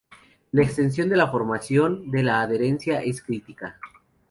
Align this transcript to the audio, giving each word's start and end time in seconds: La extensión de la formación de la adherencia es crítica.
La 0.53 0.63
extensión 0.63 1.09
de 1.09 1.15
la 1.15 1.29
formación 1.29 2.09
de 2.09 2.23
la 2.23 2.41
adherencia 2.41 3.03
es 3.03 3.21
crítica. 3.21 3.77